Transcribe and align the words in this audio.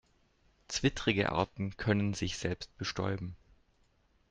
Zwittrige 0.67 1.31
Arten 1.31 1.77
können 1.77 2.15
sich 2.15 2.39
selbst 2.39 2.75
bestäuben. 2.75 3.35